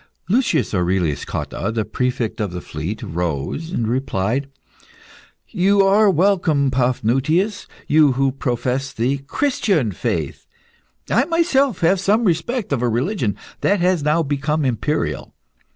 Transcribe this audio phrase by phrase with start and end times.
[0.29, 4.49] Lucius Aurelius Cotta, the Prefect of the Fleet, rose, and replied
[5.49, 10.47] "You are welcome, Paphnutius, you who profess the Christian faith.
[11.11, 15.35] I myself have some respect of a religion that has now become imperial.